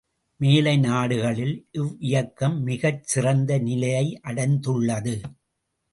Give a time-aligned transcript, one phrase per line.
[0.39, 5.15] மேலை நாடுகளில் இவ்வியக்கம் மிகச் சிறந்த நிலையை அடைந்துள்ளது.